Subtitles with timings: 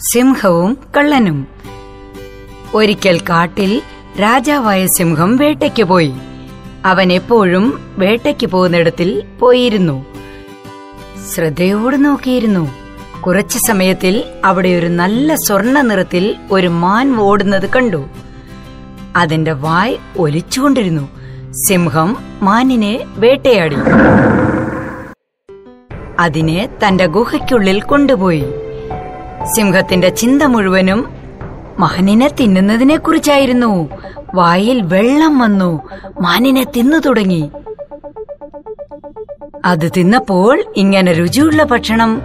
[0.00, 1.46] സിംഹവും കള്ളനും.
[2.74, 3.82] ഒരിക്കൽ കാട്ടിൽ
[4.22, 6.12] രാജാവായ സിംഹം വേട്ടയ്ക്ക് പോയി.
[6.84, 10.06] അവൻ എപ്പോഴും വേട്ടയ്ക്ക് പോകുന്നിടത്തിൽ പോയിരുന്നു.
[11.34, 12.70] ശ്രദ്ധയോട് നോക്കിയിരുന്നു.
[13.20, 18.08] കുറച്ചു സമയത്തിൽ അവിടെ ഒരു നല്ല സ്വർണ നിറത്തിൽ ഒരു മാൻ ഓടുന്നത് കണ്ടു.
[19.16, 21.08] അതിന്റെ വായ് ഒലിച്ചുകൊണ്ടിരുന്നു.
[21.68, 23.76] സിംഹം മാനിനെ വേട്ടയാടി.
[26.18, 28.44] അതിനെ തന്റെ ഗുഹയ്ക്കുള്ളിൽ കൊണ്ടുപോയി.
[29.44, 31.14] സിംഹത്തിന്റെ ചിന്ത മുഴുവനും
[31.78, 33.88] മാനിനെ തിന്നുന്നതിനെ കുറിച്ചായിരുന്നു.
[34.34, 35.82] വായിൽ വെള്ളം വന്നു.
[36.20, 37.50] മാനിനെ തിന്നു തുടങ്ങി.
[39.64, 42.22] അത് തിന്നപ്പോൾ ഇങ്ങനെ രുചിയുള്ള ഭക്ഷണം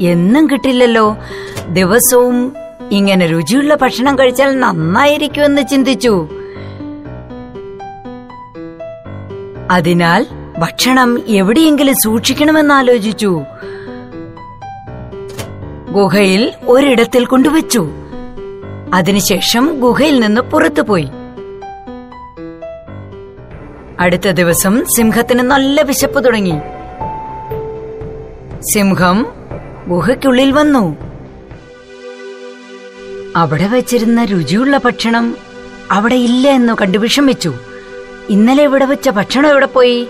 [0.00, 1.16] എന്നും കിട്ടില്ലല്ലോ.
[1.68, 2.52] ദിവസവും
[2.90, 6.28] ഇങ്ങനെ രുചിയുള്ള ഭക്ഷണം കഴിച്ചാൽ നന്നായിരിക്കുമെന്ന് ചിന്തിച്ചു.
[9.70, 10.26] അതിനാൽ
[10.58, 13.42] ഭക്ഷണം എവിടെയെങ്കിലും സൂക്ഷിക്കണമെന്ന് ആലോചിച്ചു.
[15.92, 17.90] ഗുഹയിൽ ഒരിടത്തിൽ കൊണ്ടുവച്ചു.
[18.94, 21.08] അതിനുശേഷം ഗുഹയിൽ നിന്ന് പുറത്തുപോയി.
[24.00, 26.54] അടുത്ത ദിവസം സിംഹത്തിന് നല്ല വിശപ്പ് തുടങ്ങി.
[28.74, 29.26] സിംഹം
[29.88, 30.96] ഗുഹയ്ക്കുള്ളിൽ വന്നു.
[33.36, 35.36] അവിടെ വച്ചിരുന്ന രുചിയുള്ള ഭക്ഷണം
[35.90, 37.54] അവിടെ ഇല്ല എന്ന് കണ്ടു വിഷമിച്ചു.
[38.28, 40.08] ഇന്നലെ ഇവിടെ വെച്ച ഭക്ഷണം എവിടെ പോയി?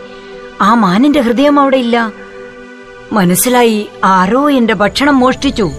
[0.61, 2.13] ആ മാനിന്റെ ഹൃദയം അവിടെ ഇല്ല.
[3.13, 5.71] മനസ്സിലായി ആരോ എന്റെ ഭക്ഷണം മോഷ്ടിച്ചു.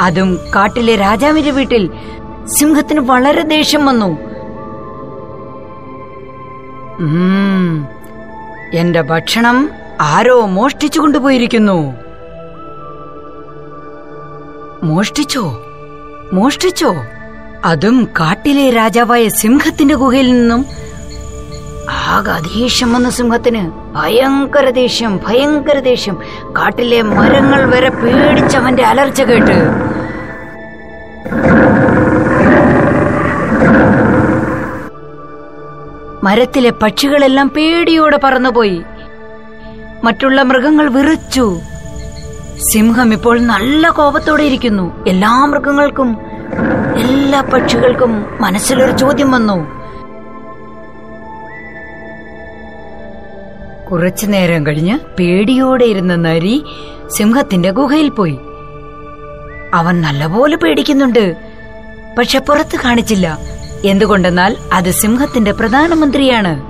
[0.00, 1.90] അതും കാട്ടിലെ രാജാവിന്റെ വീട്ടിൽ
[2.58, 4.18] സിംഹത്തിന് വളരെ ദേഷ്യം വന്നു.
[8.74, 11.94] എന്റെ ഭക്ഷണം ആരോ മോഷ്ടിച്ചു കൊണ്ടുപോയിരിക്കുന്നു.
[14.82, 15.62] മോഷ്ടിച്ചോ?
[16.32, 16.94] മോഷ്ടിച്ചോ?
[17.64, 20.66] അതും കാട്ടിലെ രാജാവായ സിംഹത്തിന്റെ ഗുഹയിൽ നിന്നും
[22.18, 26.18] ആകെ ദേഷ്യം വന്ന സിംഹത്തിന് ഭയങ്കര ദേഷ്യം ഭയങ്കര ദേഷ്യം.
[26.50, 29.70] കാട്ടിലെ മരങ്ങൾ വരെ പേടിച്ചവന്റെ അലർച്ച കേട്ട്.
[36.24, 38.82] മരത്തിലെ പക്ഷികളെല്ലാം പേടിയോടെ പറന്നുപോയി.
[40.04, 41.60] മറ്റുള്ള മൃഗങ്ങൾ വിറച്ചു.
[42.72, 45.04] സിംഹം ഇപ്പോൾ നല്ല കോപത്തോടെ ഇരിക്കുന്നു.
[45.08, 46.18] എല്ലാ മൃഗങ്ങൾക്കും
[46.96, 49.77] എല്ലാ പക്ഷികൾക്കും മനസ്സിലൊരു ചോദ്യം വന്നു.
[53.90, 56.64] കുറച്ചു നേരം കഴിഞ്ഞ് പേടിയോടെ ഇരുന്ന നരി
[57.10, 58.38] സിംഹത്തിന്റെ ഗുഹയിൽ പോയി.
[59.74, 61.36] അവൻ നല്ലപോലെ പേടിക്കുന്നുണ്ട്.
[62.18, 63.38] പക്ഷെ പുറത്ത് കാണിച്ചില്ല.
[63.84, 66.62] എന്തുകൊണ്ടെന്നാൽ അത് സിംഹത്തിന്റെ പ്രധാനമന്ത്രിയാണ്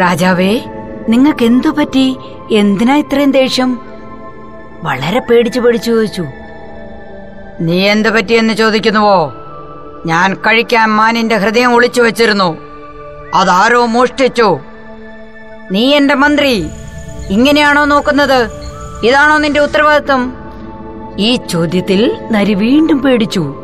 [0.00, 0.60] രാജാവേ
[1.08, 2.16] നിങ്ങൾക്ക് എന്തു പറ്റി?
[2.52, 3.80] എന്തിനാ ഇത്രയും ദേഷ്യം?
[4.82, 6.24] വളരെ പേടിച്ചു പേടിച്ചു ചോദിച്ചു.
[7.60, 9.32] നീ എന്തു പറ്റിയെന്ന് ചോദിക്കുന്നുവോ?
[10.06, 12.56] ഞാൻ കഴിക്കാൻ മാനിന്റെ ഹൃദയം ഒളിച്ചു വെച്ചിരുന്നു.
[13.34, 14.58] അതാരോ മോഷ്ടിച്ചു.
[15.72, 16.68] നീ എന്റെ മന്ത്രി.
[17.30, 18.50] ഇങ്ങനെയാണോ നോക്കുന്നത്?
[19.06, 20.34] ഇതാണോ നിന്റെ ഉത്തരവാദിത്വം?
[21.18, 23.54] ഈ ചോദ്യത്തിൽ നരി വീണ്ടും പേടിച്ചു.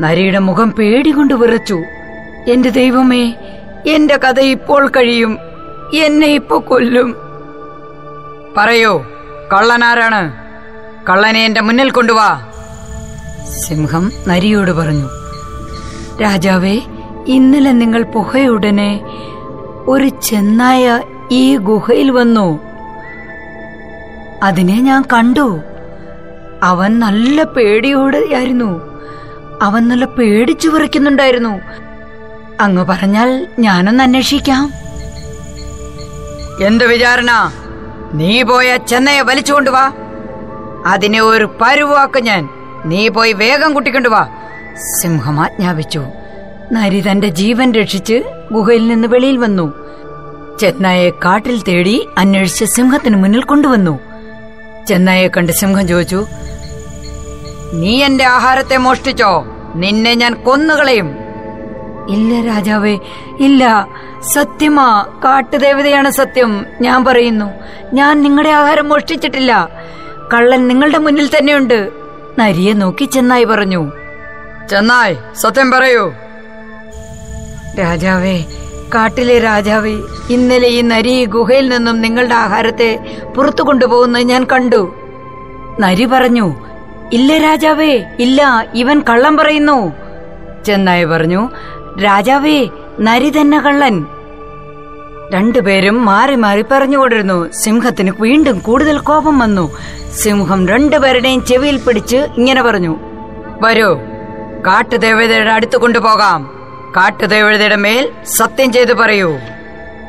[0.00, 1.82] നരിയുടെ മുഖം പേടി കൊണ്ട് വിറച്ചു.
[2.48, 3.34] എന്റെ ദൈവമേ
[3.86, 5.38] എന്റെ കഥ ഇപ്പോൾ കഴിയും.
[5.94, 7.16] എന്നെ ഇപ്പൊ കൊല്ലും.
[8.56, 8.98] പറയൂ
[9.52, 10.32] കള്ളനാരാണ്
[11.10, 12.48] കള്ളനെ എന്റെ മുന്നിൽ കൊണ്ടുവാ.
[13.68, 15.08] സിംഹം നരിയോട് പറഞ്ഞു
[16.22, 16.80] രാജാവേ
[17.26, 19.00] ഇന്നലെ നിങ്ങൾ പുഹയുടനെ
[19.86, 22.60] ഒരു ചെന്നായ ഈ ഗുഹയിൽ വന്നു.
[24.42, 25.60] അതിനെ ഞാൻ കണ്ടു.
[26.62, 28.80] അവൻ നല്ല പേടിയോടെയായിരുന്നു.
[29.62, 31.60] അവൻ നല്ല പേടിച്ചു വിറയ്ക്കുന്നുണ്ടായിരുന്നു.
[32.60, 34.72] അങ്ങ് പറഞ്ഞാൽ ഞാനൊന്ന് അന്വേഷിക്കാം.
[36.66, 37.52] എന്ത് വിചാരണ?
[38.14, 39.92] നീ പോയ ചെന്നയെ വലിച്ചുകൊണ്ടുവാ
[40.86, 42.48] അതിനെ ഒരു പരുവാക്ക ഞാൻ.
[42.84, 44.28] നീ പോയി വേഗം കൂട്ടിക്കൊണ്ടുവാ
[45.02, 46.04] സിംഹം ആജ്ഞാപിച്ചു.
[46.72, 48.22] നരി തന്റെ ജീവൻ രക്ഷിച്ച്
[48.52, 49.72] ഗുഹയിൽ നിന്ന് വെളിയിൽ വന്നു.
[50.60, 53.98] ചെന്നായെ കാട്ടിൽ തേടി അന്വേഷിച്ച് സിംഹത്തിന് മുന്നിൽ കൊണ്ടുവന്നു.
[54.88, 56.26] ചെന്നായെ കണ്ട് സിംഹം ചോദിച്ചു
[57.72, 59.46] നീ എന്റെ ആഹാരത്തെ മോഷ്ടിച്ചോ?
[59.74, 61.14] നിന്നെ ഞാൻ കൊന്നുകളയും.
[62.08, 62.98] ഇല്ല രാജാവേ
[63.40, 63.88] ഇല്ല.
[64.34, 66.66] സത്യമാ കാട്ടുദേവതയാണ് സത്യം.
[66.80, 67.50] ഞാൻ പറയുന്നു
[67.94, 69.68] ഞാൻ നിങ്ങളുടെ ആഹാരം മോഷ്ടിച്ചിട്ടില്ല.
[70.34, 71.90] കള്ളൻ നിങ്ങളുടെ മുന്നിൽ തന്നെയുണ്ട്.
[72.38, 73.92] നരിയെ നോക്കി ചെന്നായി പറഞ്ഞു
[74.70, 76.12] ചെന്നായ് സത്യം പറയൂ.
[77.78, 78.44] രാജാവേ
[78.94, 79.96] കാട്ടിലെ രാജാവേ
[80.30, 84.94] ഇന്നലെ ഈ നരി ഗുഹയിൽ നിന്നും നിങ്ങളുടെ ആഹാരത്തെ പുറത്തു കൊണ്ടുപോകുന്നത് ഞാൻ കണ്ടു.
[85.80, 86.54] നരി പറഞ്ഞു
[87.12, 89.92] ഇല്ല രാജാവേ ഇല്ല ഇവൻ കള്ളം പറയുന്നു.
[90.66, 91.50] ചെന്നായി പറഞ്ഞു
[92.04, 92.68] രാജാവേ
[93.00, 94.06] നരി തന്നെ കള്ളൻ.
[95.30, 99.76] രണ്ടുപേരും മാറി മാറി പറഞ്ഞുകൊണ്ടിരുന്നു സിംഹത്തിന് വീണ്ടും കൂടുതൽ കോപം വന്നു.
[100.14, 102.96] സിംഹം രണ്ടുപേരുടെയും ചെവിയിൽ പിടിച്ച് ഇങ്ങനെ പറഞ്ഞു
[103.62, 103.94] വരൂ
[104.66, 106.61] കാട്ടുദേവതയുടെ അടുത്ത് കൊണ്ടുപോകാം.
[106.96, 109.38] കാട്ടുദേവതയുടെ മേൽ സത്യം ചെയ്തു പറയൂ.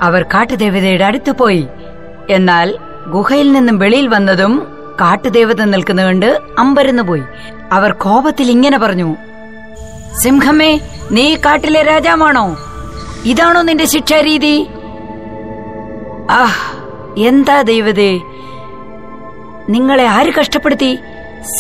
[0.02, 1.68] അവർ കാട്ടുദേവതയുടെ അടുത്ത് പോയി.
[2.30, 2.78] എന്നാൽ
[3.08, 4.68] ഗുഹയിൽ നിന്നും വെളിയിൽ വന്നതും
[5.02, 7.24] കാട്ടുദേവത നിൽക്കുന്ന കണ്ട് അമ്പരന്ന് പോയി.
[7.72, 9.16] അവർ കോപത്തിൽ ഇങ്ങനെ പറഞ്ഞു
[10.24, 10.80] സിംഹമേ
[11.12, 12.58] നീ കാട്ടിലെ രാജാവാണോ?
[13.26, 14.68] ഇതാണോ നിന്റെ ശിക്ഷാരീതി?
[16.32, 16.60] ആഹ്
[17.20, 18.20] എന്താ ദൈവതേ?
[19.70, 21.00] നിങ്ങളെ ആര് കഷ്ടപ്പെടുത്തി?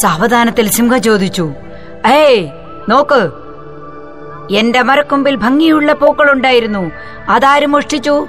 [0.01, 1.53] സാവധാനത്തിൽ സിംഹം ചോദിച്ചു
[2.07, 2.49] ഏയ്
[2.89, 3.42] നോക്ക്
[4.51, 6.91] എന്റെ മരക്കൊമ്പിൽ ഭംഗിയുള്ള പൂക്കളുണ്ടായിരുന്നു.
[7.29, 8.27] അതാരും മോഷ്ടിച്ചു?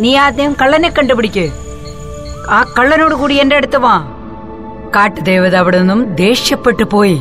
[0.00, 1.50] നീ ആദ്യം കള്ളനെ കണ്ടുപിടിക്ക്.
[2.50, 4.12] ആ കള്ളനോട് കൂടി എന്റെ അടുത്ത് വാ.
[4.96, 7.20] കാട്ടുദേവത അവിടെ നിന്നും ദേഷ്യപ്പെട്ടു പോയി.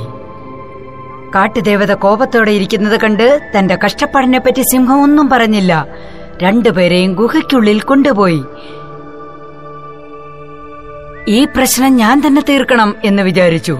[1.36, 5.88] കാട്ടുദേവത കോപത്തോടെ ഇരിക്കുന്നത് കണ്ട് തന്റെ കഷ്ടപ്പാടിനെ പറ്റി സിംഹം ഒന്നും പറഞ്ഞില്ല.
[6.44, 8.44] രണ്ടുപേരെയും ഗുഹയ്ക്കുള്ളിൽ കൊണ്ടുപോയി.
[11.28, 13.80] ഈ പ്രശ്നം ഞാൻ തന്നെ തീർക്കണം എന്ന് വിചാരിച്ചു.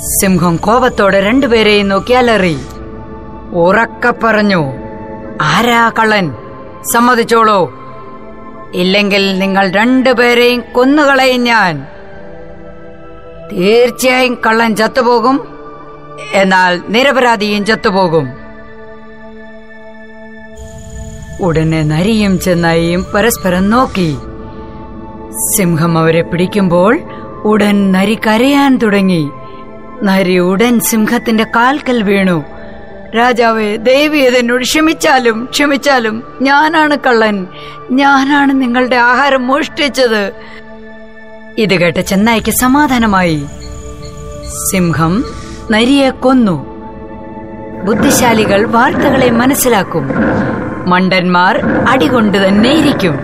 [0.00, 2.56] സിംഹം കോപത്തോടെ രണ്ടുപേരെയും നോക്കി അലറി.
[3.52, 4.72] ഉറക്ക പറഞ്ഞു
[5.42, 6.34] ആരാ കള്ളൻ?
[6.94, 7.72] സമ്മതിച്ചോളൂ.
[8.74, 11.86] ഇല്ലെങ്കിൽ നിങ്ങൾ രണ്ടുപേരെയും കൊന്നുകളയും ഞാൻ.
[13.52, 15.48] തീർച്ചയായും കള്ളൻ ചത്തുപോകും.
[16.32, 18.32] എന്നാൽ നിരപരാധിയും ചത്തുപോകും.
[21.40, 24.16] ഉടനെ നരിയും ചെന്നായിയും പരസ്പരം നോക്കി.
[25.56, 27.00] സിംഹം അവരെ പിടിക്കുമ്പോൾ
[27.44, 29.30] ഉടൻ നരി കരയാൻ തുടങ്ങി.
[30.04, 32.44] നരി ഉടൻ സിംഹത്തിന്റെ കാൽക്കൽ വീണു.
[33.16, 37.46] രാജാവേ ദേവി എന്നോട് ക്ഷമിച്ചാലും ക്ഷമിച്ചാലും ഞാനാണ് കള്ളൻ.
[37.90, 40.32] ഞാനാണ് നിങ്ങളുടെ ആഹാരം മോഷ്ടിച്ചത്.
[41.58, 43.46] ഇത് കേട്ട ചെന്നായിക്ക് സമാധാനമായി.
[44.70, 45.24] സിംഹം
[45.70, 46.66] നരിയെ കൊന്നു.
[47.84, 50.10] ബുദ്ധിശാലികൾ വാർത്തകളെ മനസ്സിലാക്കും.
[50.86, 53.20] മണ്ടന്മാർ അടികൊണ്ട് തന്നെ ഇരിക്കും.